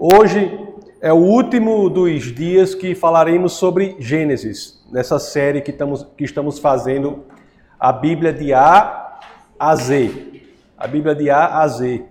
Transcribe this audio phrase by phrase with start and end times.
[0.00, 0.56] Hoje
[1.00, 6.60] é o último dos dias que falaremos sobre Gênesis, nessa série que estamos, que estamos
[6.60, 7.24] fazendo,
[7.80, 9.18] a Bíblia de A
[9.58, 10.40] a Z.
[10.78, 12.04] A Bíblia de A a Z.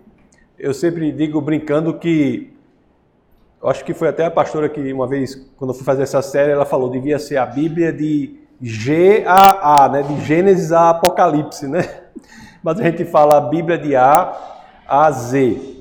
[0.59, 2.53] Eu sempre digo brincando que,
[3.63, 6.51] acho que foi até a pastora que uma vez, quando eu fui fazer essa série,
[6.51, 10.01] ela falou, devia ser a Bíblia de G a A, né?
[10.01, 11.87] de Gênesis a Apocalipse, né?
[12.61, 14.37] Mas a gente fala a Bíblia de A
[14.85, 15.76] a Z.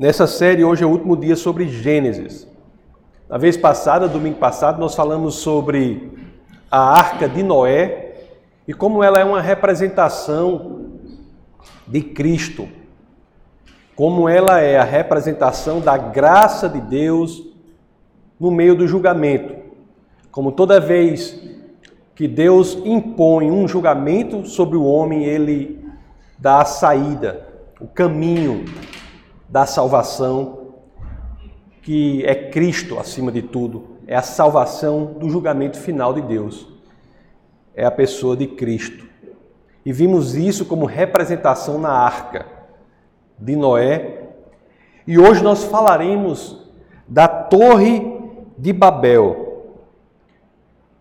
[0.00, 2.48] Nessa série, hoje é o último dia sobre Gênesis.
[3.28, 6.10] Na vez passada, domingo passado, nós falamos sobre
[6.70, 8.14] a arca de Noé
[8.66, 10.86] e como ela é uma representação
[11.86, 12.66] de Cristo.
[13.94, 17.44] Como ela é a representação da graça de Deus
[18.40, 19.54] no meio do julgamento.
[20.30, 21.38] Como toda vez
[22.14, 25.84] que Deus impõe um julgamento sobre o homem, ele
[26.38, 27.46] dá a saída,
[27.78, 28.64] o caminho
[29.50, 30.74] da salvação,
[31.82, 36.68] que é Cristo acima de tudo, é a salvação do julgamento final de Deus.
[37.74, 39.08] É a pessoa de Cristo.
[39.84, 42.46] E vimos isso como representação na arca
[43.38, 44.28] de Noé.
[45.06, 46.68] E hoje nós falaremos
[47.08, 48.20] da Torre
[48.56, 49.74] de Babel.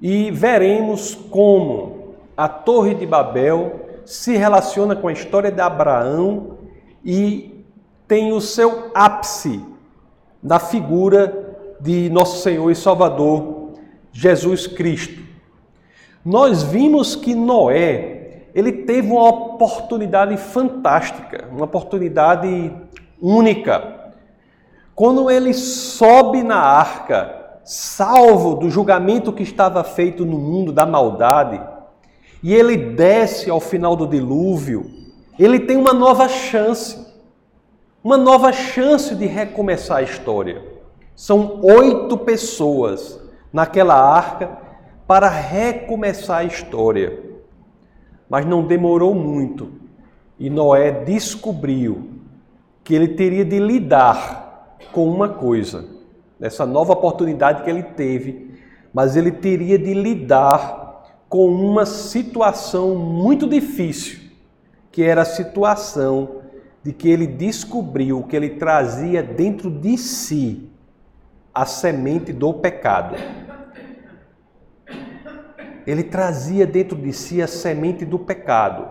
[0.02, 6.58] E veremos como a Torre de Babel se relaciona com a história de Abraão
[7.04, 7.59] e
[8.10, 9.64] tem o seu ápice
[10.42, 13.74] na figura de nosso Senhor e Salvador
[14.12, 15.22] Jesus Cristo.
[16.26, 22.74] Nós vimos que Noé, ele teve uma oportunidade fantástica, uma oportunidade
[23.22, 24.12] única.
[24.96, 31.62] Quando ele sobe na arca, salvo do julgamento que estava feito no mundo da maldade,
[32.42, 34.90] e ele desce ao final do dilúvio,
[35.38, 37.09] ele tem uma nova chance
[38.04, 40.64] uma nova chance de recomeçar a história.
[41.16, 43.20] São oito pessoas
[43.52, 44.58] naquela arca
[45.06, 47.22] para recomeçar a história.
[48.30, 49.80] Mas não demorou muito
[50.40, 52.12] e Noé descobriu
[52.84, 55.86] que ele teria de lidar com uma coisa,
[56.40, 58.58] nessa nova oportunidade que ele teve,
[58.94, 64.20] mas ele teria de lidar com uma situação muito difícil,
[64.92, 66.39] que era a situação
[66.84, 70.70] de que ele descobriu que ele trazia dentro de si
[71.54, 73.16] a semente do pecado.
[75.86, 78.90] Ele trazia dentro de si a semente do pecado.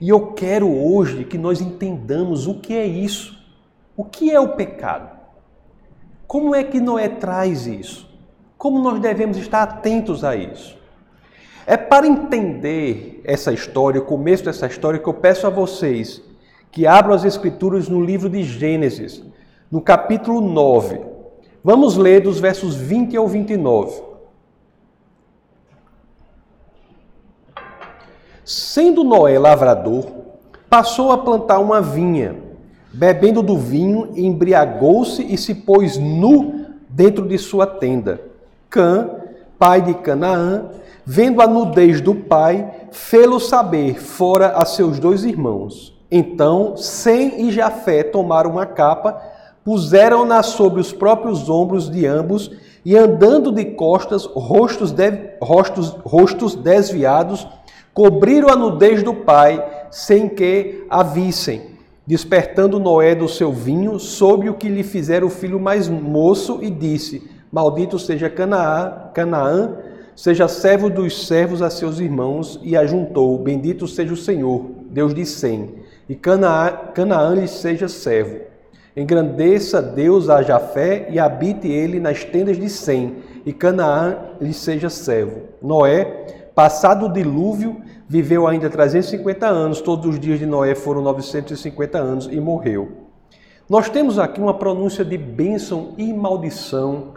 [0.00, 3.36] E eu quero hoje que nós entendamos o que é isso.
[3.96, 5.18] O que é o pecado?
[6.26, 8.08] Como é que Noé traz isso?
[8.56, 10.78] Como nós devemos estar atentos a isso?
[11.66, 16.22] É para entender essa história, o começo dessa história, que eu peço a vocês
[16.70, 19.22] que abram as Escrituras no livro de Gênesis,
[19.70, 21.00] no capítulo 9.
[21.62, 24.02] Vamos ler dos versos 20 ao 29.
[28.44, 30.06] Sendo Noé lavrador,
[30.70, 32.36] passou a plantar uma vinha,
[32.92, 38.20] bebendo do vinho, embriagou-se e se pôs nu dentro de sua tenda.
[38.70, 39.10] Cã,
[39.58, 40.70] pai de Canaã,
[41.04, 45.97] vendo a nudez do pai, fê-lo saber fora a seus dois irmãos.
[46.10, 49.20] Então, Sem e Jafé tomaram uma capa,
[49.62, 52.50] puseram-na sobre os próprios ombros de ambos
[52.84, 57.46] e andando de costas, rostos, de, rostos, rostos desviados,
[57.92, 61.76] cobriram a nudez do pai, sem que a vissem.
[62.06, 66.70] Despertando Noé do seu vinho, soube o que lhe fizera o filho mais moço e
[66.70, 69.76] disse: Maldito seja Canaã, Canaã
[70.16, 75.26] seja servo dos servos a seus irmãos, e ajuntou: Bendito seja o Senhor, Deus de
[75.26, 78.40] Sem e Canaã, Canaã lhe seja servo.
[78.96, 84.90] Engrandeça Deus a Jafé e habite ele nas tendas de Sem, e Canaã lhe seja
[84.90, 85.42] servo.
[85.62, 91.98] Noé, passado o dilúvio, viveu ainda 350 anos, todos os dias de Noé foram 950
[91.98, 93.08] anos e morreu.
[93.68, 97.12] Nós temos aqui uma pronúncia de bênção e maldição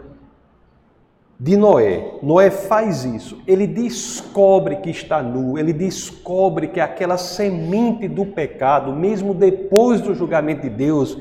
[1.42, 2.18] de Noé.
[2.22, 3.42] Noé faz isso.
[3.48, 10.14] Ele descobre que está nu, ele descobre que aquela semente do pecado, mesmo depois do
[10.14, 11.18] julgamento de Deus,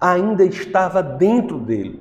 [0.00, 2.00] ainda estava dentro dele.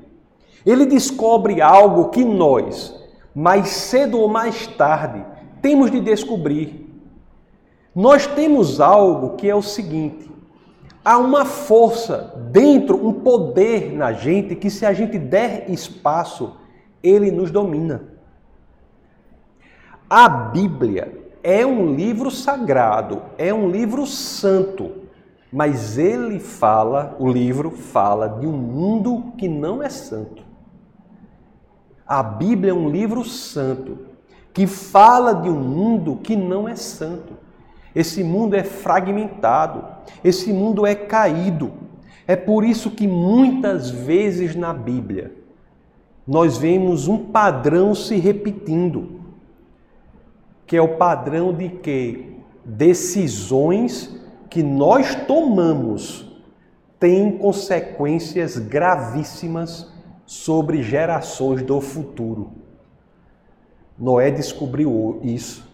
[0.64, 3.04] Ele descobre algo que nós,
[3.34, 5.26] mais cedo ou mais tarde,
[5.60, 6.88] temos de descobrir.
[7.96, 10.30] Nós temos algo que é o seguinte:
[11.04, 16.58] há uma força dentro, um poder na gente que, se a gente der espaço,
[17.08, 18.04] ele nos domina.
[20.10, 25.04] A Bíblia é um livro sagrado, é um livro santo,
[25.52, 30.44] Mas ele fala, o livro fala de um mundo que não é santo.
[32.06, 34.00] A Bíblia é um livro santo
[34.54, 37.38] que fala de um mundo que não é santo.
[37.96, 39.82] Esse mundo é fragmentado,
[40.24, 41.72] esse mundo é caído.
[42.28, 45.45] É por isso que muitas vezes na Bíblia
[46.28, 49.22] nós vemos um padrão se repetindo,
[50.66, 54.20] que é o padrão de que decisões
[54.50, 56.26] que nós tomamos
[57.00, 59.92] têm consequências gravíssimas
[60.26, 62.52] sobre gerações do futuro.
[63.98, 65.72] Noé descobriu isso.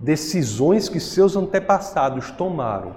[0.00, 2.96] Decisões que seus antepassados tomaram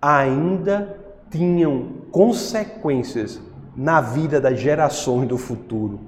[0.00, 0.98] ainda
[1.30, 3.40] tinham consequências
[3.76, 6.00] na vida das gerações do futuro.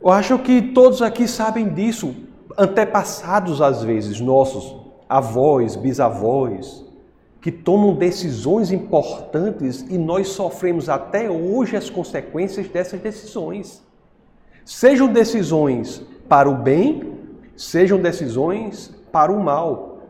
[0.00, 2.14] Eu acho que todos aqui sabem disso,
[2.56, 4.76] antepassados às vezes, nossos
[5.08, 6.84] avós, bisavós,
[7.40, 13.82] que tomam decisões importantes e nós sofremos até hoje as consequências dessas decisões.
[14.64, 17.18] Sejam decisões para o bem,
[17.56, 20.00] sejam decisões para o mal.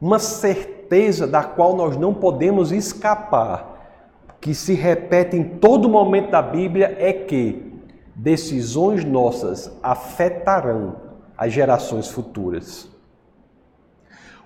[0.00, 3.70] Uma certeza da qual nós não podemos escapar
[4.40, 7.82] que se repete em todo momento da Bíblia é que
[8.14, 10.96] decisões nossas afetarão
[11.36, 12.88] as gerações futuras.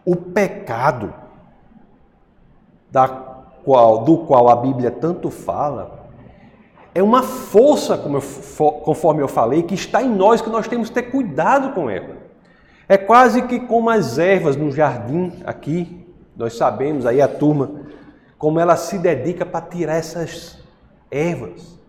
[0.05, 1.14] O pecado
[2.91, 6.08] da qual, do qual a Bíblia tanto fala,
[6.94, 10.88] é uma força, como eu, conforme eu falei, que está em nós, que nós temos
[10.88, 12.17] que ter cuidado com ela.
[12.88, 16.06] É quase que como as ervas no jardim aqui,
[16.37, 17.70] nós sabemos aí a turma
[18.44, 20.58] como ela se dedica para tirar essas
[21.11, 21.81] ervas.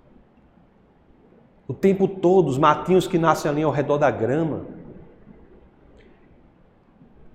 [1.68, 4.62] O tempo todo, os matinhos que nascem ali ao redor da grama.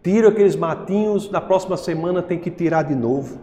[0.02, 3.40] Tira aqueles matinhos, na próxima semana tem que tirar de novo.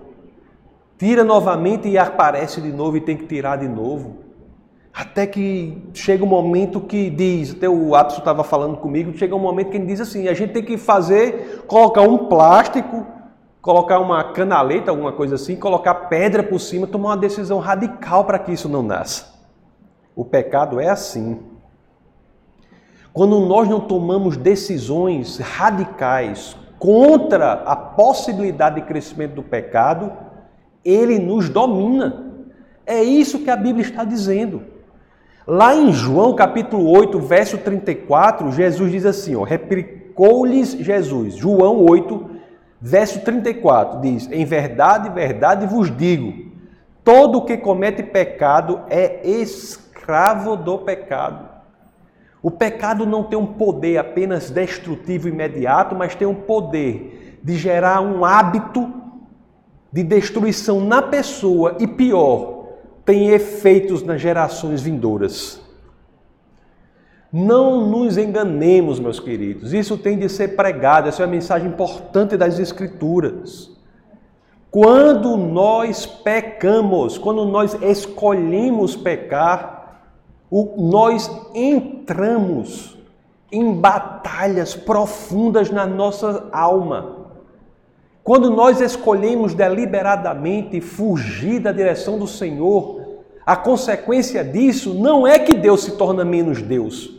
[0.98, 4.16] Tira novamente e aparece de novo e tem que tirar de novo.
[4.92, 9.40] Até que chega um momento que diz, até o Apso estava falando comigo, chega um
[9.40, 13.06] momento que ele diz assim, a gente tem que fazer, colocar um plástico
[13.68, 18.40] colocar uma canaleta, alguma coisa assim, colocar pedra por cima, tomar uma decisão radical para
[18.40, 19.26] que isso não nasça.
[20.16, 21.42] O pecado é assim.
[23.12, 30.14] Quando nós não tomamos decisões radicais contra a possibilidade de crescimento do pecado,
[30.86, 32.26] ele nos domina.
[32.86, 34.64] É isso que a Bíblia está dizendo.
[35.46, 42.37] Lá em João capítulo 8, verso 34, Jesus diz assim, replicou-lhes Jesus, João 8,
[42.80, 46.52] Verso 34 diz: Em verdade, verdade vos digo:
[47.04, 51.58] todo que comete pecado é escravo do pecado.
[52.42, 58.02] O pecado não tem um poder apenas destrutivo imediato, mas tem um poder de gerar
[58.02, 58.94] um hábito
[59.92, 62.68] de destruição na pessoa e pior,
[63.04, 65.67] tem efeitos nas gerações vindouras.
[67.32, 72.38] Não nos enganemos, meus queridos, isso tem de ser pregado, essa é a mensagem importante
[72.38, 73.70] das Escrituras.
[74.72, 80.02] Quando nós pecamos, quando nós escolhemos pecar,
[80.78, 82.98] nós entramos
[83.52, 87.28] em batalhas profundas na nossa alma.
[88.24, 93.02] Quando nós escolhemos deliberadamente fugir da direção do Senhor,
[93.46, 97.17] a consequência disso não é que Deus se torna menos Deus,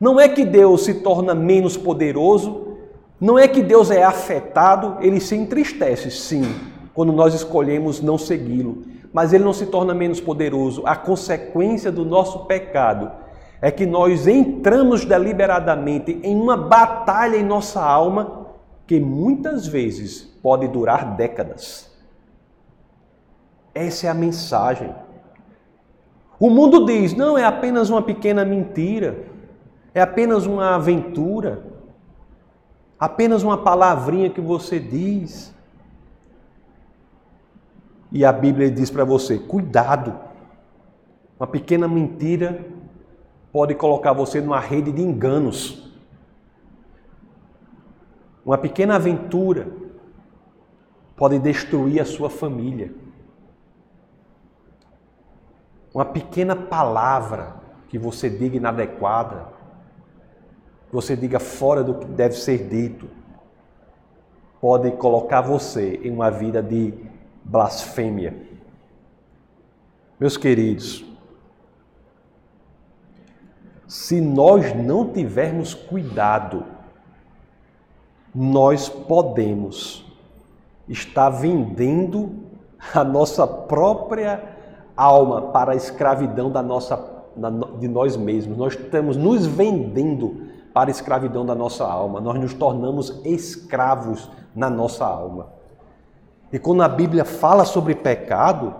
[0.00, 2.76] não é que Deus se torna menos poderoso,
[3.20, 6.44] não é que Deus é afetado, ele se entristece, sim,
[6.92, 8.82] quando nós escolhemos não segui-lo,
[9.12, 10.82] mas ele não se torna menos poderoso.
[10.84, 13.10] A consequência do nosso pecado
[13.62, 18.46] é que nós entramos deliberadamente em uma batalha em nossa alma
[18.86, 21.90] que muitas vezes pode durar décadas.
[23.74, 24.94] Essa é a mensagem.
[26.38, 29.33] O mundo diz: não, é apenas uma pequena mentira.
[29.94, 31.64] É apenas uma aventura,
[32.98, 35.54] apenas uma palavrinha que você diz.
[38.10, 40.18] E a Bíblia diz para você: cuidado,
[41.38, 42.66] uma pequena mentira
[43.52, 45.94] pode colocar você numa rede de enganos.
[48.44, 49.68] Uma pequena aventura
[51.16, 52.92] pode destruir a sua família.
[55.94, 59.53] Uma pequena palavra que você diga inadequada
[60.94, 63.08] você diga fora do que deve ser dito,
[64.60, 66.94] pode colocar você em uma vida de
[67.42, 68.32] blasfêmia.
[70.20, 71.04] Meus queridos,
[73.88, 76.64] se nós não tivermos cuidado,
[78.32, 80.08] nós podemos
[80.88, 82.36] está vendendo
[82.94, 84.40] a nossa própria
[84.96, 86.96] alma para a escravidão da nossa,
[87.80, 88.56] de nós mesmos.
[88.56, 92.20] Nós estamos nos vendendo para a escravidão da nossa alma.
[92.20, 95.46] Nós nos tornamos escravos na nossa alma.
[96.52, 98.74] E quando a Bíblia fala sobre pecado,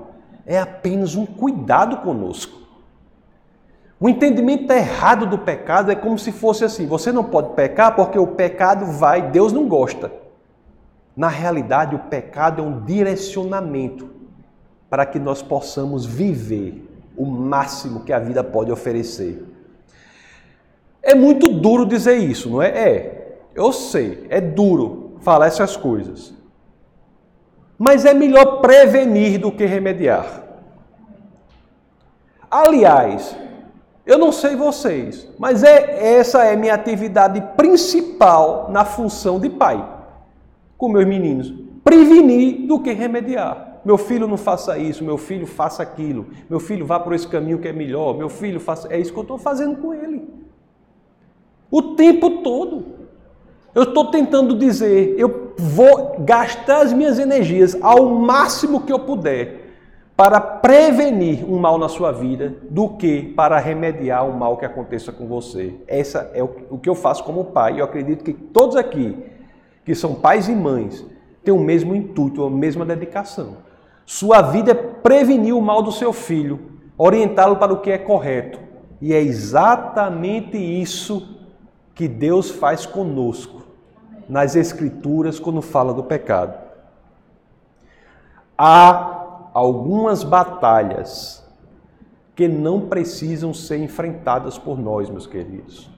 [0.44, 2.64] é apenas um cuidado conosco.
[4.00, 8.18] O entendimento errado do pecado é como se fosse assim: você não pode pecar porque
[8.18, 10.12] o pecado vai, Deus não gosta.
[11.16, 14.10] Na realidade, o pecado é um direcionamento
[14.90, 19.53] para que nós possamos viver o máximo que a vida pode oferecer.
[21.04, 22.68] É muito duro dizer isso, não é?
[22.68, 26.32] É, eu sei, é duro falar essas coisas.
[27.78, 30.42] Mas é melhor prevenir do que remediar.
[32.50, 33.36] Aliás,
[34.06, 39.86] eu não sei vocês, mas é essa é minha atividade principal na função de pai
[40.78, 41.52] com meus meninos.
[41.82, 43.80] Prevenir do que remediar.
[43.84, 47.58] Meu filho não faça isso, meu filho faça aquilo, meu filho vá por esse caminho
[47.58, 48.88] que é melhor, meu filho faça.
[48.90, 50.43] É isso que eu estou fazendo com ele.
[51.74, 52.84] O tempo todo.
[53.74, 59.72] Eu estou tentando dizer, eu vou gastar as minhas energias ao máximo que eu puder
[60.16, 65.10] para prevenir um mal na sua vida do que para remediar o mal que aconteça
[65.10, 65.74] com você.
[65.88, 67.80] Essa é o que eu faço como pai.
[67.80, 69.16] Eu acredito que todos aqui
[69.84, 71.04] que são pais e mães,
[71.42, 73.56] têm o mesmo intuito, a mesma dedicação.
[74.06, 76.60] Sua vida é prevenir o mal do seu filho,
[76.96, 78.60] orientá-lo para o que é correto.
[79.00, 81.33] E é exatamente isso
[81.94, 83.62] que Deus faz conosco
[84.28, 86.58] nas Escrituras quando fala do pecado.
[88.56, 91.44] Há algumas batalhas
[92.34, 95.88] que não precisam ser enfrentadas por nós, meus queridos.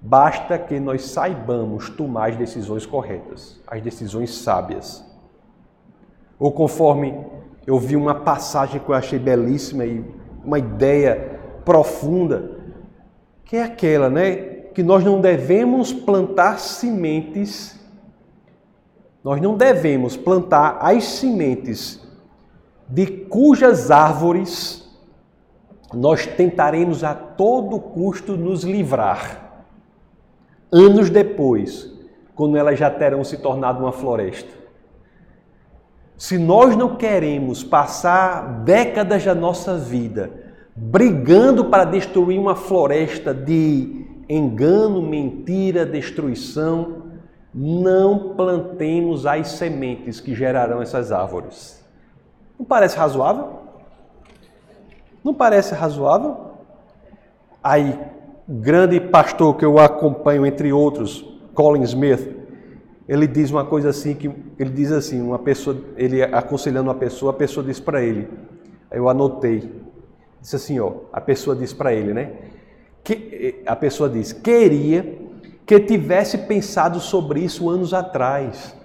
[0.00, 5.04] Basta que nós saibamos tomar as decisões corretas, as decisões sábias.
[6.38, 7.24] Ou conforme
[7.66, 10.04] eu vi uma passagem que eu achei belíssima e
[10.44, 12.58] uma ideia profunda,
[13.44, 14.51] que é aquela, né?
[14.74, 17.78] Que nós não devemos plantar sementes,
[19.22, 22.00] nós não devemos plantar as sementes
[22.88, 24.82] de cujas árvores
[25.94, 29.42] nós tentaremos a todo custo nos livrar
[30.72, 31.92] anos depois,
[32.34, 34.50] quando elas já terão se tornado uma floresta.
[36.16, 40.30] Se nós não queremos passar décadas da nossa vida
[40.74, 47.02] brigando para destruir uma floresta de engano, mentira, destruição,
[47.54, 51.84] não plantemos as sementes que gerarão essas árvores.
[52.58, 53.60] Não parece razoável?
[55.22, 56.52] Não parece razoável?
[57.62, 57.98] Aí,
[58.48, 61.24] grande pastor que eu acompanho, entre outros,
[61.54, 62.42] Colin Smith,
[63.08, 67.32] ele diz uma coisa assim que ele diz assim, uma pessoa, ele aconselhando uma pessoa,
[67.32, 68.28] a pessoa diz para ele,
[68.90, 69.70] eu anotei,
[70.40, 72.32] disse assim, ó, a pessoa diz para ele, né?
[73.02, 75.18] Que a pessoa diz: "Queria
[75.66, 78.76] que tivesse pensado sobre isso anos atrás,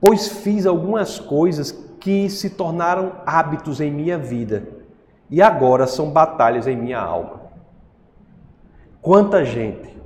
[0.00, 1.70] pois fiz algumas coisas
[2.00, 4.66] que se tornaram hábitos em minha vida
[5.30, 7.42] e agora são batalhas em minha alma.
[9.00, 9.96] Quanta gente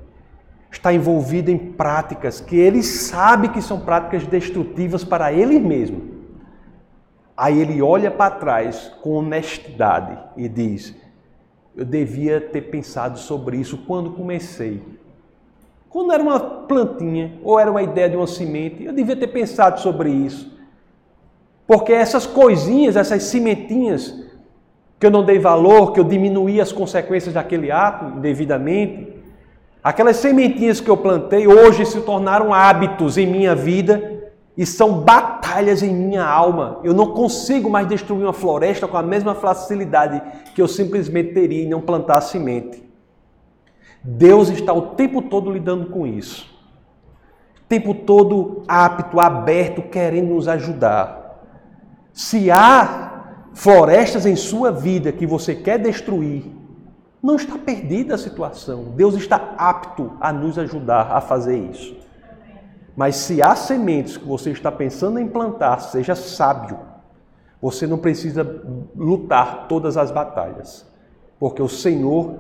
[0.70, 6.14] está envolvida em práticas que ele sabe que são práticas destrutivas para ele mesmo.
[7.36, 10.94] Aí ele olha para trás com honestidade e diz:
[11.76, 14.82] Eu devia ter pensado sobre isso quando comecei.
[15.90, 19.80] Quando era uma plantinha ou era uma ideia de uma semente, eu devia ter pensado
[19.80, 20.56] sobre isso.
[21.66, 24.26] Porque essas coisinhas, essas sementinhas,
[24.98, 29.14] que eu não dei valor, que eu diminuí as consequências daquele ato indevidamente.
[29.82, 35.02] Aquelas sementinhas que eu plantei hoje se tornaram hábitos em minha vida e são
[35.56, 36.80] batalhas em minha alma.
[36.84, 40.20] Eu não consigo mais destruir uma floresta com a mesma facilidade
[40.54, 42.84] que eu simplesmente teria em não plantar semente.
[44.04, 46.54] Deus está o tempo todo lidando com isso.
[47.58, 51.40] O tempo todo apto, aberto, querendo nos ajudar.
[52.12, 56.44] Se há florestas em sua vida que você quer destruir,
[57.22, 58.92] não está perdida a situação.
[58.94, 62.05] Deus está apto a nos ajudar a fazer isso.
[62.96, 66.78] Mas se há sementes que você está pensando em plantar, seja sábio.
[67.60, 68.42] Você não precisa
[68.96, 70.86] lutar todas as batalhas,
[71.38, 72.36] porque o Senhor,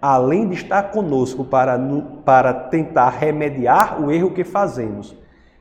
[0.00, 1.78] além de estar conosco para,
[2.24, 5.14] para tentar remediar o erro que fazemos,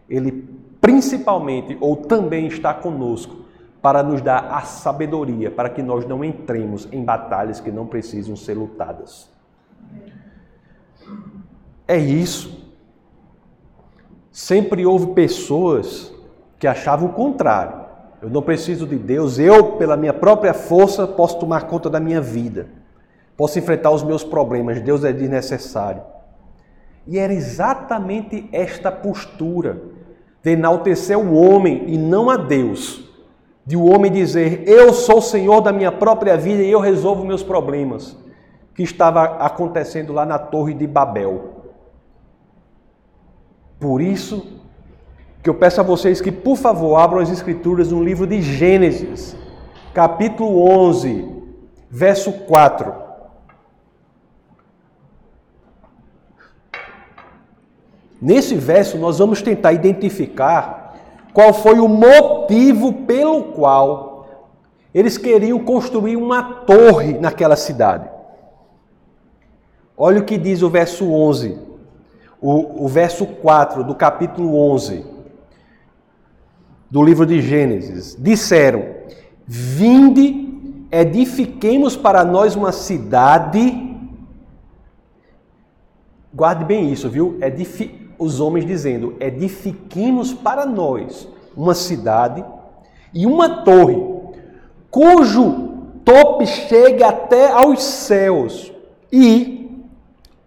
[0.10, 0.48] Ele
[0.82, 3.46] principalmente ou também está conosco
[3.82, 8.36] para nos dar a sabedoria para que nós não entremos em batalhas que não precisam
[8.36, 9.30] ser lutadas.
[11.88, 12.69] É isso.
[14.40, 16.14] Sempre houve pessoas
[16.58, 17.74] que achava o contrário.
[18.22, 22.22] Eu não preciso de Deus, eu, pela minha própria força, posso tomar conta da minha
[22.22, 22.68] vida,
[23.36, 26.02] posso enfrentar os meus problemas, Deus é desnecessário.
[27.06, 29.82] E era exatamente esta postura
[30.42, 33.12] de enaltecer o homem e não a Deus,
[33.66, 37.26] de o homem dizer: Eu sou o Senhor da minha própria vida e eu resolvo
[37.26, 38.18] meus problemas,
[38.74, 41.59] que estava acontecendo lá na Torre de Babel.
[43.80, 44.46] Por isso
[45.42, 49.38] que eu peço a vocês que, por favor, abram as Escrituras no livro de Gênesis,
[49.94, 51.26] capítulo 11,
[51.90, 52.94] verso 4.
[58.22, 60.96] Nesse verso, nós vamos tentar identificar
[61.34, 64.28] qual foi o motivo pelo qual
[64.94, 68.10] eles queriam construir uma torre naquela cidade.
[69.96, 71.69] Olha o que diz o verso 11,
[72.42, 75.06] o, o verso 4 do capítulo 11
[76.90, 78.16] do livro de Gênesis.
[78.18, 78.86] Disseram:
[79.46, 83.88] Vinde, edifiquemos para nós uma cidade.
[86.34, 87.38] Guarde bem isso, viu?
[87.42, 92.44] Edifi os homens dizendo: Edifiquemos para nós uma cidade
[93.14, 94.02] e uma torre,
[94.90, 95.70] cujo
[96.06, 98.72] tope chegue até aos céus,
[99.12, 99.59] e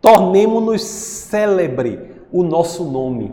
[0.03, 3.33] tornemos-nos célebre o nosso nome,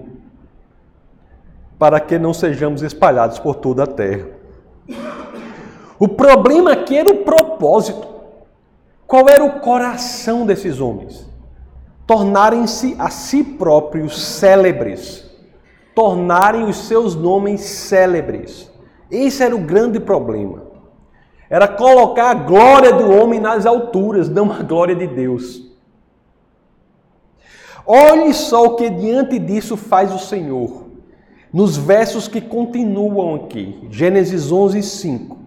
[1.77, 4.27] para que não sejamos espalhados por toda a terra.
[5.99, 8.07] O problema aqui era o propósito.
[9.05, 11.29] Qual era o coração desses homens?
[12.09, 15.29] tornarem-se a si próprios célebres,
[15.93, 18.67] tornarem os seus nomes célebres.
[19.11, 20.63] Esse era o grande problema.
[21.47, 25.68] Era colocar a glória do homem nas alturas, não a glória de Deus.
[27.91, 30.85] Olhe só o que diante disso faz o Senhor.
[31.51, 35.37] Nos versos que continuam aqui, Gênesis 11, 5.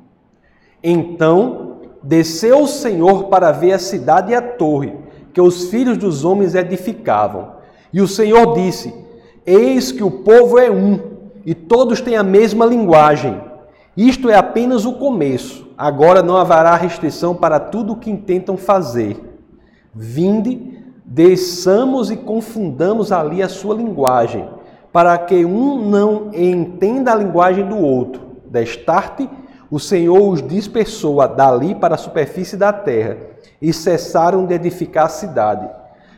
[0.83, 4.93] Então desceu o Senhor para ver a cidade e a torre
[5.33, 7.53] que os filhos dos homens edificavam.
[7.93, 8.93] E o Senhor disse:
[9.47, 10.99] Eis que o povo é um,
[11.47, 13.41] e todos têm a mesma linguagem.
[13.97, 15.69] Isto é apenas o começo.
[15.79, 19.39] Agora não haverá restrição para tudo o que intentam fazer.
[19.95, 20.82] Vinde,
[21.15, 24.49] desçamos e confundamos ali a sua linguagem,
[24.91, 28.23] para que um não entenda a linguagem do outro.
[28.47, 29.29] Destarte,
[29.71, 33.19] o Senhor os dispersou dali para a superfície da terra
[33.61, 35.69] e cessaram de edificar a cidade.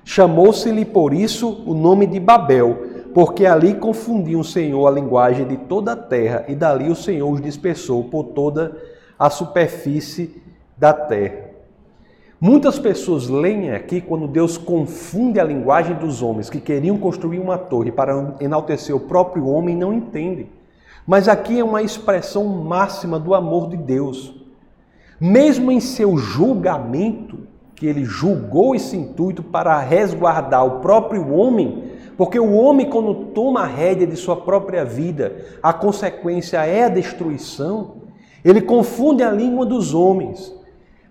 [0.05, 5.57] Chamou-se-lhe por isso o nome de Babel, porque ali confundiu o Senhor a linguagem de
[5.57, 8.77] toda a terra, e dali o Senhor os dispersou por toda
[9.19, 10.41] a superfície
[10.79, 11.54] da terra.
[12.47, 17.57] Muitas pessoas leem aqui quando Deus confunde a linguagem dos homens que queriam construir uma
[17.57, 20.51] torre para enaltecer o próprio homem, não entendem.
[21.07, 24.35] Mas aqui é uma expressão máxima do amor de Deus.
[25.19, 27.39] Mesmo em seu julgamento,
[27.75, 33.63] que ele julgou esse intuito para resguardar o próprio homem, porque o homem, quando toma
[33.63, 38.03] a rédea de sua própria vida, a consequência é a destruição,
[38.45, 40.55] ele confunde a língua dos homens,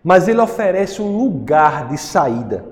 [0.04, 2.66] mas ele oferece um lugar de saída.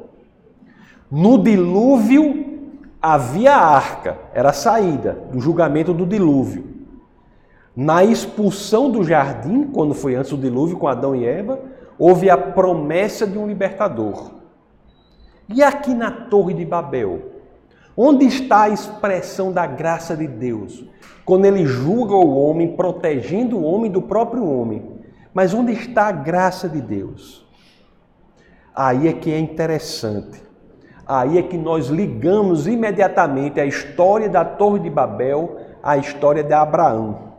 [1.09, 2.51] No dilúvio
[3.01, 6.69] havia a arca, era a saída do julgamento do dilúvio.
[7.75, 11.59] Na expulsão do jardim, quando foi antes do dilúvio com Adão e Eva,
[11.97, 14.31] houve a promessa de um libertador.
[15.47, 17.31] E aqui na Torre de Babel,
[17.95, 20.83] onde está a expressão da graça de Deus?
[21.25, 25.00] Quando ele julga o homem, protegendo o homem do próprio homem.
[25.33, 27.45] Mas onde está a graça de Deus?
[28.75, 30.41] Aí é que é interessante.
[31.07, 36.53] Aí é que nós ligamos imediatamente a história da Torre de Babel à história de
[36.53, 37.31] Abraão.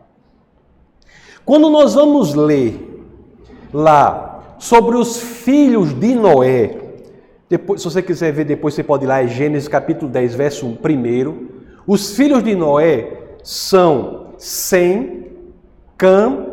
[1.44, 3.04] Quando nós vamos ler
[3.72, 6.78] lá sobre os filhos de Noé,
[7.48, 10.66] depois, se você quiser ver depois, você pode ir lá, é Gênesis capítulo 10, verso
[10.66, 10.76] 1.
[10.76, 11.50] Primeiro,
[11.86, 15.32] os filhos de Noé são Sem,
[15.98, 16.51] Cam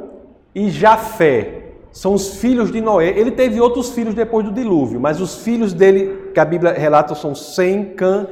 [0.53, 1.63] e Jafé.
[1.91, 3.09] São os filhos de Noé.
[3.09, 7.15] Ele teve outros filhos depois do dilúvio, mas os filhos dele, que a Bíblia relata,
[7.15, 8.27] são Sem, Cam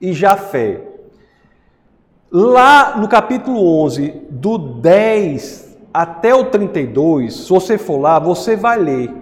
[0.00, 0.80] e Jafé.
[2.30, 8.78] Lá no capítulo 11, do 10 até o 32, se você for lá, você vai
[8.78, 9.14] ler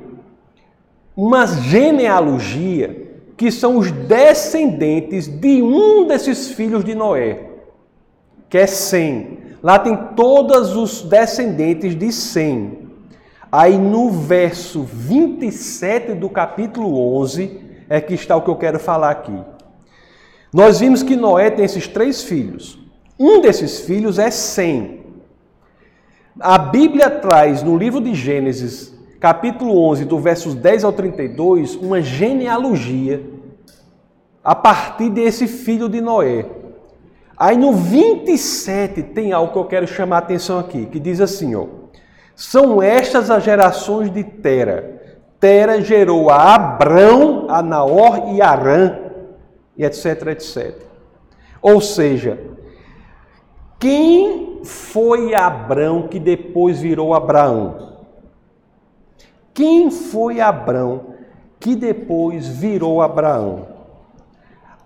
[1.16, 7.50] uma genealogia que são os descendentes de um desses filhos de Noé,
[8.48, 9.38] que é Sem.
[9.62, 12.86] Lá tem todos os descendentes de Sem.
[13.50, 19.10] Aí no verso 27 do capítulo 11 é que está o que eu quero falar
[19.10, 19.38] aqui.
[20.52, 22.78] Nós vimos que Noé tem esses três filhos.
[23.18, 25.06] Um desses filhos é Sem.
[26.38, 32.02] A Bíblia traz no livro de Gênesis, capítulo 11, do versos 10 ao 32, uma
[32.02, 33.22] genealogia
[34.44, 36.44] a partir desse filho de Noé.
[37.38, 41.54] Aí no 27 tem algo que eu quero chamar a atenção aqui, que diz assim,
[41.54, 41.66] ó:
[42.34, 45.02] São estas as gerações de Tera.
[45.38, 48.98] Tera gerou a Abrão, a Naor e Arã,
[49.76, 50.74] e etc, etc.
[51.60, 52.38] Ou seja,
[53.78, 57.98] quem foi Abrão que depois virou Abraão?
[59.52, 61.14] Quem foi Abrão
[61.60, 63.75] que depois virou Abraão?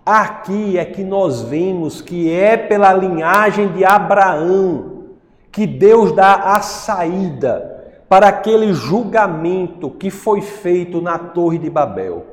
[0.05, 5.05] Aqui é que nós vemos que é pela linhagem de Abraão
[5.51, 12.25] que Deus dá a saída para aquele julgamento que foi feito na Torre de Babel.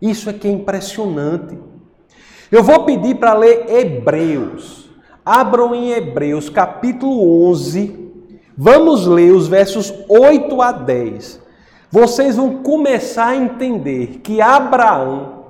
[0.00, 1.58] Isso é que é impressionante.
[2.50, 4.90] Eu vou pedir para ler Hebreus.
[5.24, 8.12] Abram em Hebreus capítulo 11.
[8.56, 11.42] Vamos ler os versos 8 a 10
[11.92, 15.41] vocês vão começar a entender que Abraão,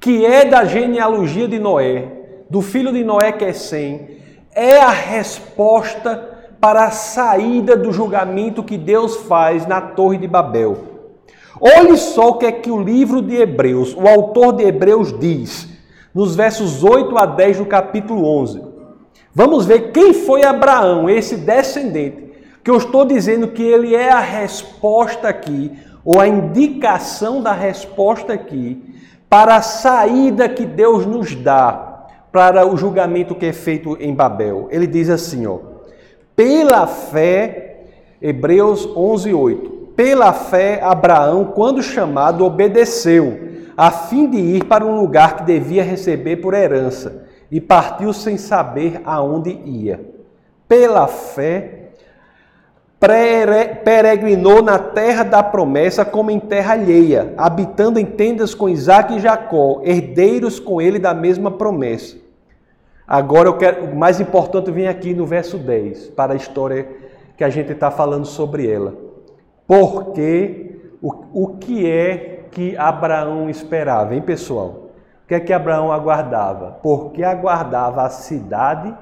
[0.00, 2.12] que é da genealogia de Noé,
[2.48, 4.18] do filho de Noé que é Sem,
[4.54, 10.76] é a resposta para a saída do julgamento que Deus faz na Torre de Babel.
[11.60, 15.68] Olhe só o que é que o livro de Hebreus, o autor de Hebreus diz,
[16.14, 18.62] nos versos 8 a 10 do capítulo 11.
[19.34, 22.28] Vamos ver quem foi Abraão, esse descendente,
[22.62, 25.72] que eu estou dizendo que ele é a resposta aqui
[26.04, 28.82] ou a indicação da resposta aqui
[29.28, 34.68] para a saída que Deus nos dá para o julgamento que é feito em Babel.
[34.70, 35.58] Ele diz assim, ó:
[36.34, 37.84] Pela fé,
[38.20, 39.78] Hebreus 11:8.
[39.96, 43.36] Pela fé, Abraão, quando chamado, obedeceu,
[43.76, 48.36] a fim de ir para um lugar que devia receber por herança, e partiu sem
[48.36, 50.00] saber aonde ia.
[50.68, 51.77] Pela fé,
[53.00, 59.20] peregrinou na terra da promessa como em terra alheia, habitando em tendas com Isaac e
[59.20, 62.16] Jacó, herdeiros com ele da mesma promessa.
[63.06, 66.88] Agora eu quero, o mais importante vem aqui no verso 10, para a história
[67.36, 68.94] que a gente está falando sobre ela.
[69.66, 74.90] Porque o, o que é que Abraão esperava, hein, pessoal?
[75.24, 76.78] O que é que Abraão aguardava?
[76.82, 78.94] Porque aguardava a cidade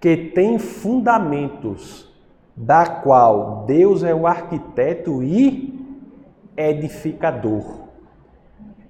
[0.00, 2.11] que tem fundamentos
[2.56, 5.72] da qual Deus é o arquiteto e
[6.56, 7.82] edificador.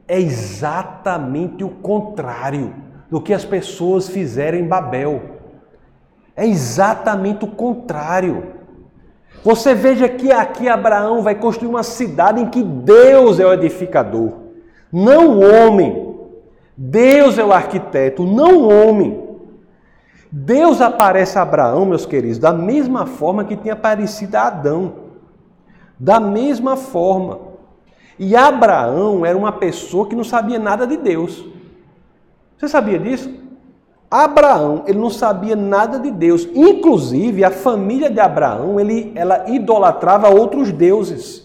[0.07, 2.75] É exatamente o contrário
[3.11, 5.23] do que as pessoas fizeram em Babel.
[6.37, 8.55] É exatamente o contrário.
[9.45, 14.33] Você veja que aqui Abraão vai construir uma cidade em que Deus é o edificador,
[14.93, 16.11] não o homem.
[16.77, 19.32] Deus é o arquiteto, não o homem.
[20.35, 24.95] Deus aparece a Abraão, meus queridos, da mesma forma que tinha aparecido a Adão.
[26.01, 27.39] Da mesma forma.
[28.19, 31.45] E Abraão era uma pessoa que não sabia nada de Deus.
[32.57, 33.31] Você sabia disso?
[34.11, 36.49] Abraão, ele não sabia nada de Deus.
[36.55, 41.42] Inclusive, a família de Abraão, ele, ela idolatrava outros deuses.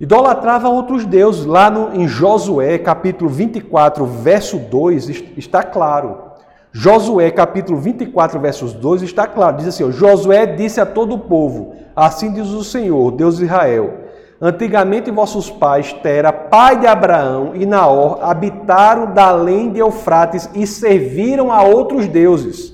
[0.00, 1.44] Idolatrava outros deuses.
[1.44, 6.28] Lá no, em Josué, capítulo 24, verso 2, está claro.
[6.70, 9.56] Josué, capítulo 24, versos 2, está claro.
[9.56, 13.44] Diz assim: ó, Josué disse a todo o povo: Assim diz o Senhor, Deus de
[13.44, 14.08] Israel.
[14.40, 20.64] Antigamente vossos pais, Tera, pai de Abraão e Naor, habitaram da além de Eufrates e
[20.64, 22.72] serviram a outros deuses.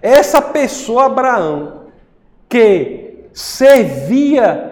[0.00, 1.86] Essa pessoa, Abraão,
[2.48, 4.67] que servia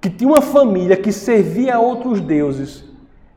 [0.00, 2.84] que tinha uma família que servia a outros deuses,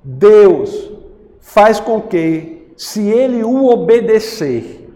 [0.03, 0.91] Deus
[1.39, 4.89] faz com que, se ele o obedecer,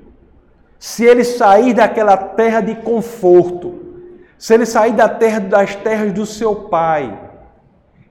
[0.79, 3.79] se ele sair daquela terra de conforto,
[4.37, 7.17] se ele sair da terra das terras do seu pai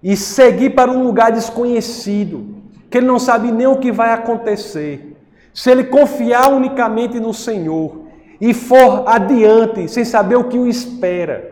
[0.03, 2.57] e seguir para um lugar desconhecido,
[2.91, 5.17] que ele não sabe nem o que vai acontecer,
[5.53, 8.07] se ele confiar unicamente no Senhor
[8.41, 11.52] e for adiante sem saber o que o espera,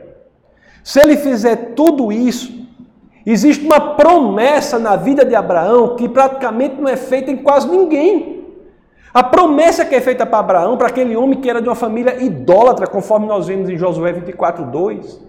[0.82, 2.52] se ele fizer tudo isso,
[3.24, 8.40] existe uma promessa na vida de Abraão que praticamente não é feita em quase ninguém.
[9.12, 12.22] A promessa que é feita para Abraão, para aquele homem que era de uma família
[12.22, 15.20] idólatra, conforme nós vemos em Josué 24, 2,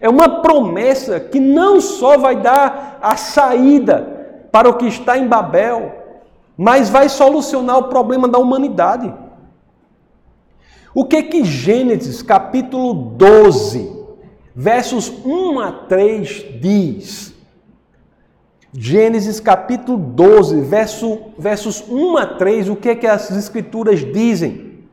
[0.00, 5.26] é uma promessa que não só vai dar a saída para o que está em
[5.26, 5.92] Babel,
[6.56, 9.12] mas vai solucionar o problema da humanidade.
[10.94, 14.01] O que que Gênesis capítulo 12
[14.54, 17.34] versos 1 a 3 diz,
[18.72, 24.86] Gênesis capítulo 12, verso, versos 1 a 3, o que é que as escrituras dizem?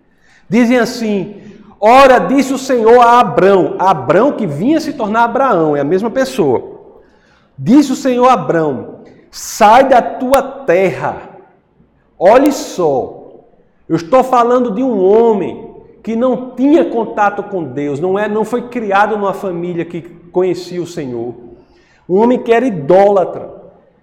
[0.49, 1.41] Dizem assim:
[1.79, 6.09] Ora, disse o Senhor a Abrão, Abrão que vinha se tornar Abraão, é a mesma
[6.09, 6.79] pessoa.
[7.57, 8.99] Disse o Senhor a Abrão:
[9.31, 11.29] Sai da tua terra.
[12.17, 13.45] Olhe só,
[13.87, 15.68] eu estou falando de um homem
[16.09, 20.81] que não tinha contato com Deus, não é, não foi criado numa família que conhecia
[20.81, 21.35] o Senhor.
[22.09, 23.47] Um homem que era idólatra,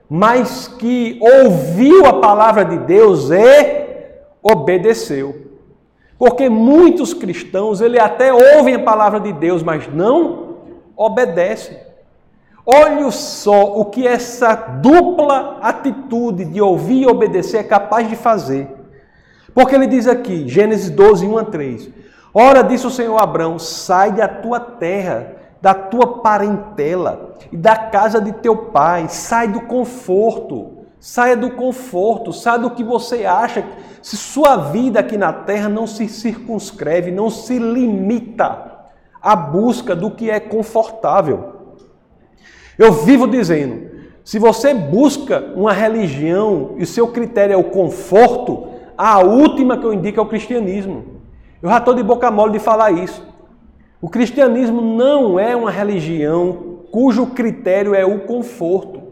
[0.08, 3.86] mas que ouviu a palavra de Deus e
[4.40, 5.48] obedeceu.
[6.16, 10.58] Porque muitos cristãos, ele até ouvem a palavra de Deus, mas não
[10.96, 11.76] obedecem.
[12.64, 18.75] Olhe só o que essa dupla atitude de ouvir e obedecer é capaz de fazer.
[19.56, 21.90] Porque ele diz aqui, Gênesis 12, 1 a 3:
[22.32, 28.20] Ora, disse o Senhor Abraão: sai da tua terra, da tua parentela e da casa
[28.20, 33.64] de teu pai, sai do conforto Saia do conforto, saia do que você acha.
[34.02, 38.72] Se sua vida aqui na terra não se circunscreve, não se limita
[39.22, 41.54] à busca do que é confortável.
[42.78, 43.88] Eu vivo dizendo:
[44.24, 49.84] se você busca uma religião e o seu critério é o conforto, a última que
[49.84, 51.04] eu indico é o cristianismo.
[51.62, 53.26] Eu já estou de boca mole de falar isso.
[54.00, 59.02] O cristianismo não é uma religião cujo critério é o conforto.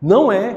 [0.00, 0.56] Não é.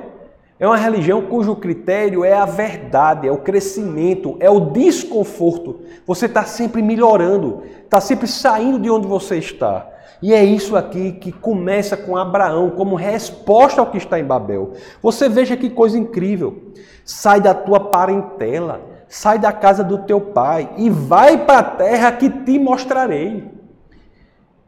[0.58, 5.82] É uma religião cujo critério é a verdade, é o crescimento, é o desconforto.
[6.08, 9.95] Você está sempre melhorando, está sempre saindo de onde você está.
[10.22, 14.74] E é isso aqui que começa com Abraão como resposta ao que está em Babel.
[15.02, 16.72] Você veja que coisa incrível.
[17.04, 22.12] Sai da tua parentela, sai da casa do teu pai e vai para a terra
[22.12, 23.44] que te mostrarei.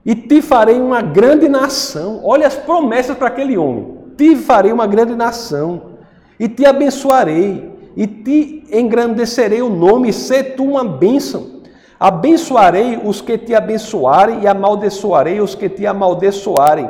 [0.06, 2.22] E te farei uma grande nação.
[2.24, 5.98] Olha as promessas para aquele homem te farei uma grande nação,
[6.40, 11.57] e te abençoarei, e te engrandecerei o nome, e ser tu uma bênção.
[12.00, 16.90] Abençoarei os que te abençoarem, e amaldiçoarei os que te amaldiçoarem.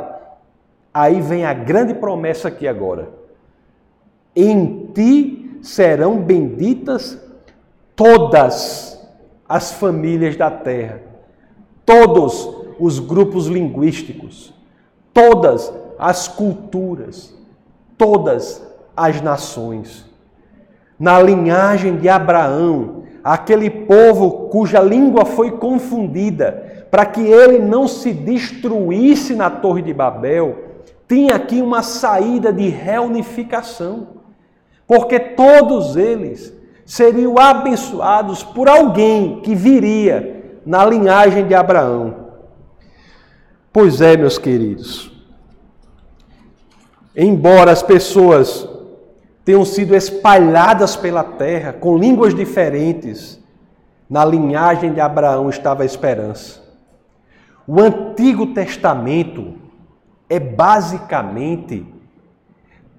[0.92, 3.08] Aí vem a grande promessa aqui agora.
[4.34, 7.18] Em ti serão benditas
[7.96, 8.98] todas
[9.48, 11.00] as famílias da terra,
[11.84, 14.52] todos os grupos linguísticos,
[15.12, 17.34] todas as culturas,
[17.96, 18.62] todas
[18.96, 20.06] as nações.
[20.98, 28.12] Na linhagem de Abraão, aquele povo cuja língua foi confundida, para que ele não se
[28.12, 30.64] destruísse na Torre de Babel,
[31.08, 34.08] tinha aqui uma saída de reunificação,
[34.86, 36.52] porque todos eles
[36.86, 42.28] seriam abençoados por alguém que viria na linhagem de Abraão.
[43.72, 45.18] Pois é, meus queridos,
[47.20, 48.67] Embora as pessoas
[49.48, 53.42] tenham sido espalhadas pela terra com línguas diferentes,
[54.06, 56.60] na linhagem de Abraão estava a esperança.
[57.66, 59.54] O Antigo Testamento
[60.28, 61.86] é basicamente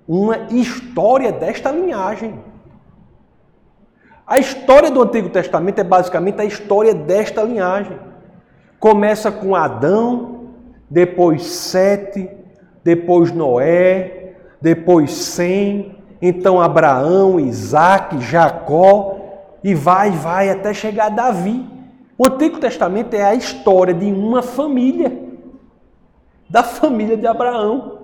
[0.07, 2.39] uma história desta linhagem.
[4.25, 7.99] A história do Antigo Testamento é basicamente a história desta linhagem.
[8.79, 10.47] Começa com Adão,
[10.89, 12.27] depois Sete,
[12.83, 19.15] depois Noé, depois Sem, então Abraão, Isaac, Jacó,
[19.63, 21.65] e vai, vai até chegar Davi.
[22.17, 25.17] O Antigo Testamento é a história de uma família,
[26.49, 27.99] da família de Abraão.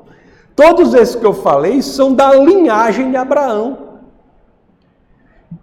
[0.55, 3.77] Todos esses que eu falei são da linhagem de Abraão.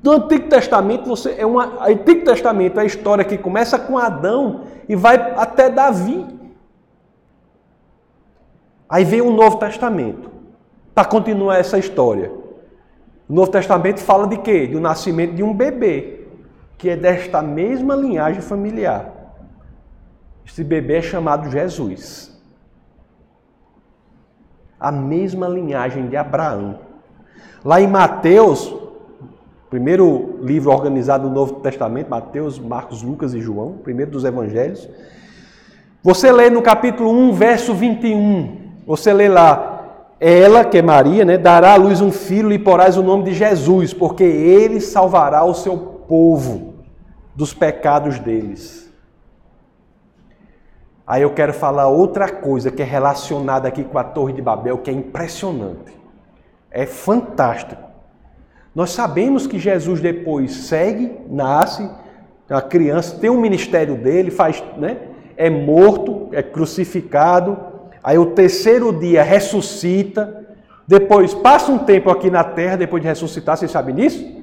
[0.03, 3.97] No Antigo Testamento, você é uma, o Antigo Testamento é a história que começa com
[3.97, 6.27] Adão e vai até Davi.
[8.89, 10.31] Aí vem o Novo Testamento,
[10.95, 12.42] para continuar essa história.
[13.33, 14.67] O Novo Testamento fala de quê?
[14.67, 16.27] Do nascimento de um bebê,
[16.77, 19.11] que é desta mesma linhagem familiar.
[20.47, 22.39] Esse bebê é chamado Jesus.
[24.79, 26.81] A mesma linhagem de Abraão.
[27.65, 28.77] Lá em Mateus,
[29.71, 34.87] primeiro livro organizado do Novo Testamento, Mateus, Marcos, Lucas e João, primeiro dos evangelhos.
[36.03, 38.83] Você lê no capítulo 1, verso 21.
[38.87, 39.72] Você lê lá,
[40.25, 43.35] ela, que é Maria, né, dará à luz um filho e porás o nome de
[43.35, 46.75] Jesus, porque ele salvará o seu povo
[47.35, 48.89] dos pecados deles.
[51.05, 54.79] Aí eu quero falar outra coisa que é relacionada aqui com a Torre de Babel,
[54.79, 55.93] que é impressionante.
[56.71, 57.83] É fantástico.
[58.73, 61.91] Nós sabemos que Jesus depois segue, nasce,
[62.49, 64.99] a criança tem um ministério dele, faz, né?
[65.37, 67.72] É morto, é crucificado,
[68.03, 70.47] Aí o terceiro dia ressuscita,
[70.87, 74.43] depois passa um tempo aqui na terra, depois de ressuscitar, vocês sabem disso?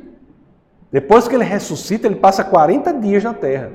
[0.92, 3.72] Depois que ele ressuscita, ele passa 40 dias na terra.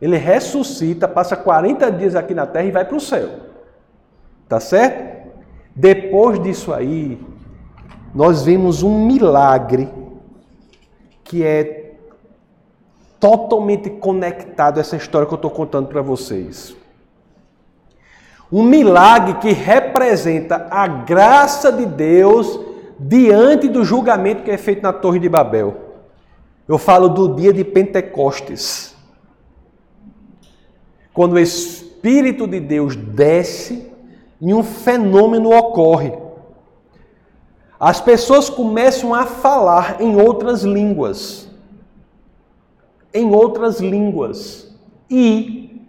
[0.00, 3.30] Ele ressuscita, passa 40 dias aqui na terra e vai para o céu.
[4.48, 5.30] Tá certo?
[5.74, 7.20] Depois disso aí,
[8.14, 9.88] nós vemos um milagre
[11.24, 11.94] que é
[13.18, 16.76] totalmente conectado a essa história que eu estou contando para vocês.
[18.50, 22.60] Um milagre que representa a graça de Deus
[22.98, 25.76] diante do julgamento que é feito na Torre de Babel.
[26.68, 28.94] Eu falo do dia de Pentecostes.
[31.12, 33.90] Quando o Espírito de Deus desce
[34.40, 36.12] e um fenômeno ocorre.
[37.78, 41.50] As pessoas começam a falar em outras línguas.
[43.12, 44.74] Em outras línguas.
[45.10, 45.86] E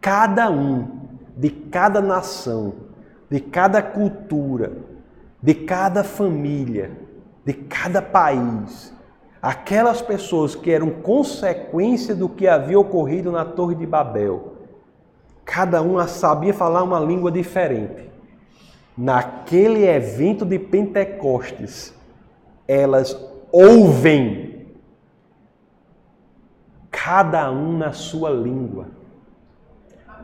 [0.00, 1.01] cada um
[1.36, 2.74] de cada nação,
[3.30, 4.72] de cada cultura,
[5.42, 6.90] de cada família,
[7.44, 8.94] de cada país,
[9.40, 14.52] aquelas pessoas que eram consequência do que havia ocorrido na Torre de Babel,
[15.44, 18.10] cada uma sabia falar uma língua diferente.
[18.96, 21.94] Naquele evento de Pentecostes,
[22.68, 23.18] elas
[23.50, 24.66] ouvem,
[26.90, 28.86] cada um na sua língua.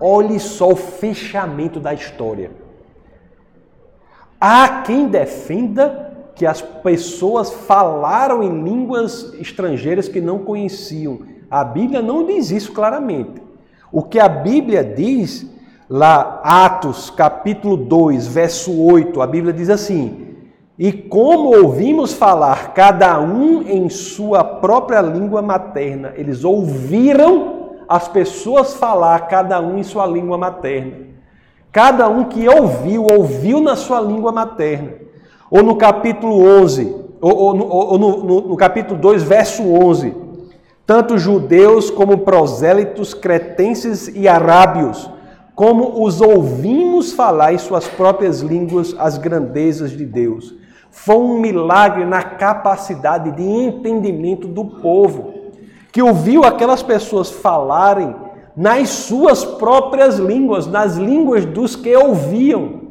[0.01, 2.51] Olhe só o fechamento da história.
[4.41, 11.19] Há quem defenda que as pessoas falaram em línguas estrangeiras que não conheciam.
[11.51, 13.43] A Bíblia não diz isso claramente.
[13.91, 15.47] O que a Bíblia diz,
[15.91, 20.37] lá, Atos capítulo 2, verso 8, a Bíblia diz assim:
[20.79, 27.58] E como ouvimos falar, cada um em sua própria língua materna, eles ouviram
[27.89, 31.09] as pessoas falar, cada um em sua língua materna.
[31.73, 34.93] Cada um que ouviu, ouviu na sua língua materna.
[35.51, 40.15] Ou no capítulo 11, ou, ou, ou no, no, no capítulo 2, verso 11.
[40.85, 45.11] Tanto judeus como prosélitos, cretenses e arábios,
[45.55, 50.55] como os ouvimos falar em suas próprias línguas as grandezas de Deus.
[50.91, 55.35] Foi um milagre na capacidade de entendimento do povo,
[55.93, 58.15] que ouviu aquelas pessoas falarem
[58.57, 62.89] nas suas próprias línguas, nas línguas dos que ouviam.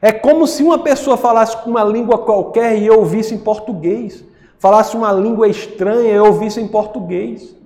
[0.00, 4.22] É como se uma pessoa falasse uma língua qualquer e eu ouvisse em português.
[4.58, 7.56] Falasse uma língua estranha e eu ouvisse em português.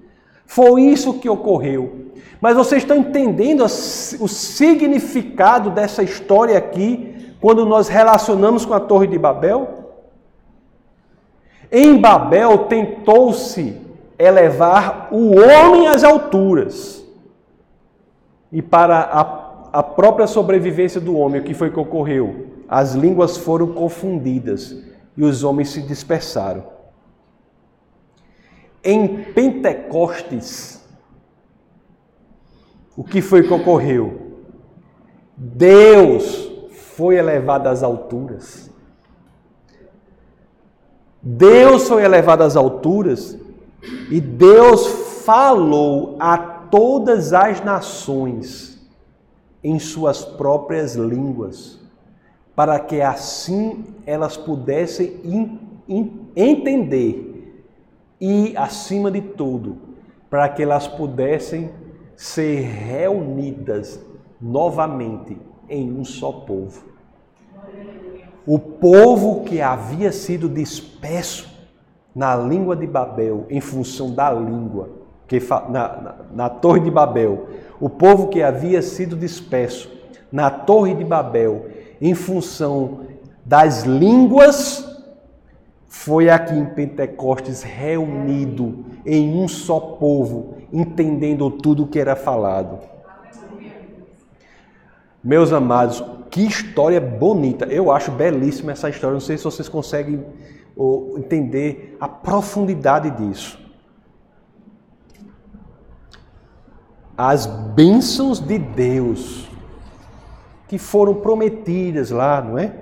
[0.46, 2.06] Foi isso que ocorreu.
[2.40, 9.06] Mas vocês estão entendendo o significado dessa história aqui, quando nós relacionamos com a Torre
[9.06, 9.68] de Babel?
[11.70, 13.76] Em Babel tentou-se
[14.22, 17.04] elevar o homem às alturas.
[18.52, 19.40] E para a
[19.72, 22.46] a própria sobrevivência do homem, o que foi que ocorreu?
[22.68, 24.76] As línguas foram confundidas
[25.16, 26.64] e os homens se dispersaram.
[28.82, 30.84] Em Pentecostes,
[32.96, 34.38] o que foi que ocorreu?
[35.36, 38.70] Deus foi elevado às alturas.
[41.22, 43.38] Deus foi elevado às alturas
[44.10, 44.86] e Deus
[45.24, 48.80] falou a todas as nações
[49.62, 51.78] em suas próprias línguas,
[52.54, 55.20] para que assim elas pudessem
[56.36, 57.64] entender
[58.20, 59.78] e, acima de tudo,
[60.28, 61.70] para que elas pudessem
[62.14, 64.00] ser reunidas
[64.40, 65.36] novamente
[65.68, 66.84] em um só povo.
[68.46, 71.48] O povo que havia sido disperso
[72.14, 74.90] na língua de Babel, em função da língua,
[75.26, 77.46] que na, na, na Torre de Babel,
[77.80, 79.90] o povo que havia sido disperso
[80.30, 81.66] na Torre de Babel
[82.00, 83.00] em função
[83.44, 84.86] das línguas,
[85.86, 92.78] foi aqui em Pentecostes reunido em um só povo, entendendo tudo o que era falado.
[95.22, 97.66] Meus amados, que história bonita.
[97.66, 99.12] Eu acho belíssima essa história.
[99.12, 100.24] Não sei se vocês conseguem
[101.16, 103.60] entender a profundidade disso.
[107.22, 109.46] as bênçãos de Deus
[110.66, 112.72] que foram prometidas lá, não é?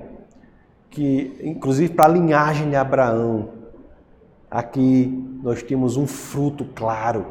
[0.88, 3.49] Que inclusive para a linhagem de Abraão.
[4.49, 7.26] Aqui nós temos um fruto claro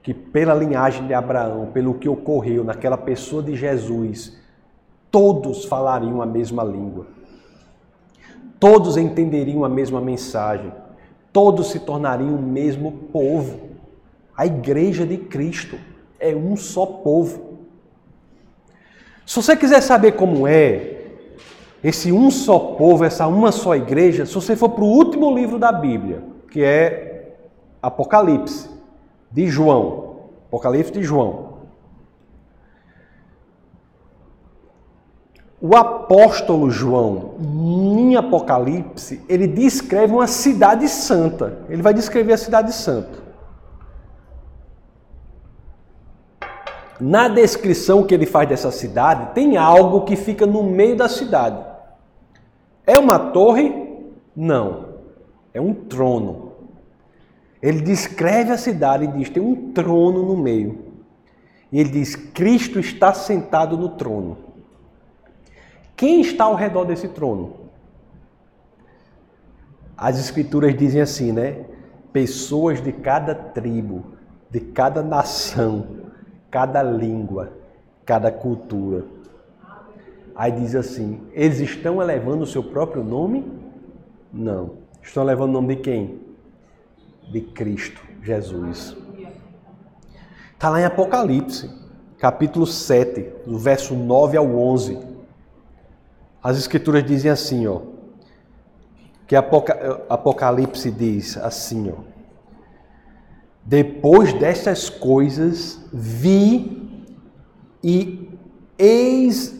[0.00, 4.38] que pela linhagem de Abraão, pelo que ocorreu naquela pessoa de Jesus,
[5.10, 7.08] todos falariam a mesma língua.
[8.58, 10.72] Todos entenderiam a mesma mensagem.
[11.32, 13.60] Todos se tornariam o mesmo povo.
[14.36, 15.78] A igreja de Cristo
[16.18, 17.58] é um só povo.
[19.26, 20.98] Se você quiser saber como é
[21.82, 25.58] esse um só povo, essa uma só igreja, se você for para o último livro
[25.58, 27.36] da Bíblia, que é
[27.80, 28.68] Apocalipse,
[29.30, 30.16] de João.
[30.48, 31.58] Apocalipse de João.
[35.60, 37.34] O apóstolo João,
[38.08, 41.66] em Apocalipse, ele descreve uma cidade santa.
[41.68, 43.28] Ele vai descrever a cidade santa.
[47.00, 51.64] Na descrição que ele faz dessa cidade, tem algo que fica no meio da cidade.
[52.86, 53.72] É uma torre?
[54.34, 54.88] Não.
[55.54, 56.52] É um trono.
[57.62, 60.86] Ele descreve a cidade e diz: tem um trono no meio.
[61.70, 64.38] E ele diz: Cristo está sentado no trono.
[65.96, 67.67] Quem está ao redor desse trono?
[69.98, 71.64] As escrituras dizem assim, né?
[72.12, 74.04] Pessoas de cada tribo,
[74.48, 75.88] de cada nação,
[76.48, 77.52] cada língua,
[78.06, 79.04] cada cultura.
[80.36, 83.44] Aí diz assim: eles estão elevando o seu próprio nome?
[84.32, 84.76] Não.
[85.02, 86.20] Estão elevando o nome de quem?
[87.32, 88.96] De Cristo, Jesus.
[90.54, 91.68] Está lá em Apocalipse,
[92.18, 94.98] capítulo 7, do verso 9 ao 11.
[96.40, 97.97] As escrituras dizem assim, ó.
[99.28, 102.00] Que Apocalipse diz assim, ó.
[103.62, 106.90] Depois destas coisas, vi
[107.84, 108.26] e
[108.78, 109.54] eis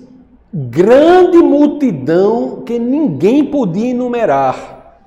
[0.52, 5.02] grande multidão que ninguém podia enumerar.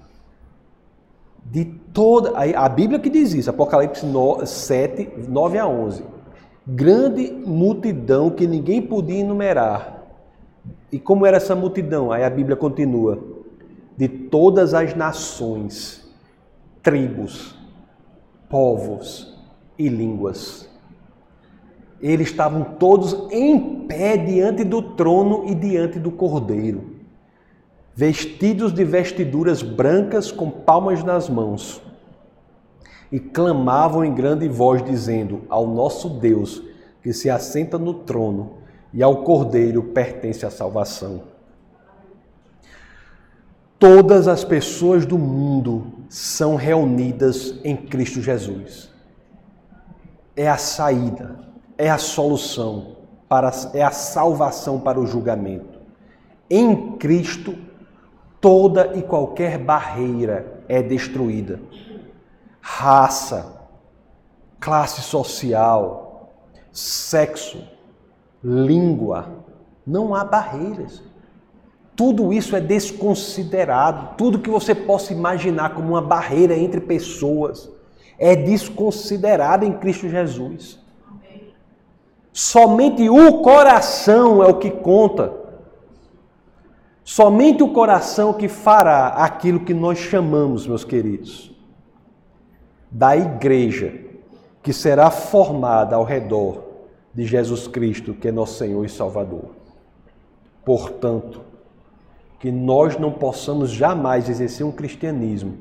[1.43, 2.33] De toda.
[2.37, 4.05] A Bíblia que diz isso, Apocalipse
[4.45, 6.03] 7, 9 a 11.
[6.67, 10.03] Grande multidão que ninguém podia enumerar.
[10.91, 12.11] E como era essa multidão?
[12.11, 13.17] Aí a Bíblia continua:
[13.97, 16.07] de todas as nações,
[16.81, 17.55] tribos,
[18.49, 19.37] povos
[19.77, 20.69] e línguas.
[22.01, 26.95] Eles estavam todos em pé diante do trono e diante do cordeiro,
[27.93, 31.81] vestidos de vestiduras brancas com palmas nas mãos,
[33.11, 36.63] e clamavam em grande voz, dizendo: Ao nosso Deus,
[37.03, 38.53] que se assenta no trono,
[38.93, 41.30] e ao cordeiro pertence a salvação.
[43.81, 48.91] Todas as pessoas do mundo são reunidas em Cristo Jesus.
[50.35, 51.39] É a saída,
[51.79, 55.79] é a solução, para, é a salvação para o julgamento.
[56.47, 57.55] Em Cristo,
[58.39, 61.59] toda e qualquer barreira é destruída.
[62.61, 63.67] Raça,
[64.59, 66.31] classe social,
[66.71, 67.67] sexo,
[68.43, 69.43] língua,
[69.87, 71.01] não há barreiras.
[72.01, 74.15] Tudo isso é desconsiderado.
[74.17, 77.69] Tudo que você possa imaginar como uma barreira entre pessoas
[78.17, 80.79] é desconsiderado em Cristo Jesus.
[82.33, 85.31] Somente o coração é o que conta.
[87.03, 91.55] Somente o coração que fará aquilo que nós chamamos, meus queridos,
[92.89, 93.93] da igreja
[94.63, 96.63] que será formada ao redor
[97.13, 99.51] de Jesus Cristo, que é nosso Senhor e Salvador.
[100.65, 101.50] Portanto,
[102.41, 105.59] que nós não possamos jamais exercer um cristianismo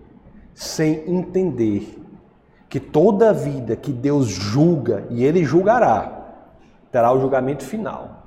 [0.55, 2.03] sem entender
[2.71, 6.23] que toda vida que Deus julga, e Ele julgará,
[6.91, 8.25] terá o julgamento final.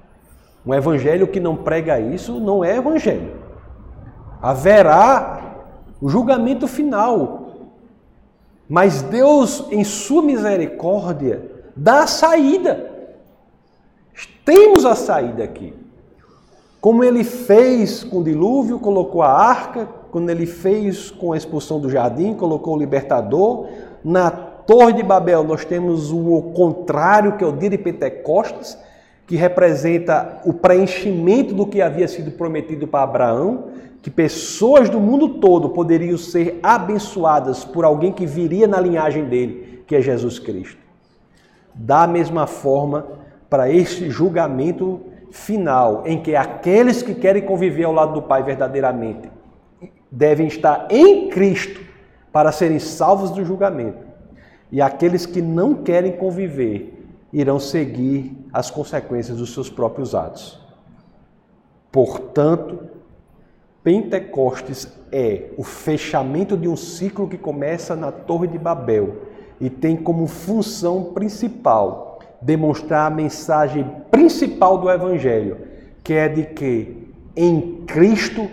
[0.64, 3.42] Um evangelho que não prega isso não é evangelho.
[4.40, 5.66] Haverá
[6.00, 7.56] o julgamento final.
[8.70, 12.92] Mas Deus, em sua misericórdia, dá a saída.
[14.46, 15.83] Temos a saída aqui.
[16.84, 21.80] Como ele fez com o dilúvio, colocou a arca, quando ele fez com a expulsão
[21.80, 23.68] do jardim, colocou o libertador.
[24.04, 28.78] Na Torre de Babel, nós temos o contrário, que é o dia de Pentecostes,
[29.26, 33.68] que representa o preenchimento do que havia sido prometido para Abraão,
[34.02, 39.86] que pessoas do mundo todo poderiam ser abençoadas por alguém que viria na linhagem dele,
[39.88, 40.82] que é Jesus Cristo.
[41.74, 43.08] Da mesma forma,
[43.50, 49.32] para este julgamento final em que aqueles que querem conviver ao lado do Pai verdadeiramente
[50.12, 51.82] devem estar em Cristo
[52.32, 54.06] para serem salvos do julgamento.
[54.72, 57.04] E aqueles que não querem conviver
[57.34, 60.60] irão seguir as consequências dos seus próprios atos.
[61.92, 62.88] Portanto,
[63.84, 69.24] Pentecostes é o fechamento de um ciclo que começa na Torre de Babel
[69.60, 72.13] e tem como função principal
[72.44, 75.58] demonstrar a mensagem principal do Evangelho,
[76.04, 78.50] que é de que em Cristo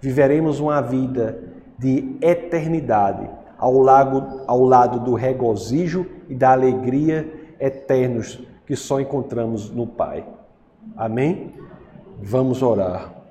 [0.00, 1.42] viveremos uma vida
[1.78, 3.28] de eternidade,
[3.58, 10.24] ao lado, ao lado do regozijo e da alegria eternos que só encontramos no Pai.
[10.96, 11.54] Amém?
[12.20, 13.21] Vamos orar.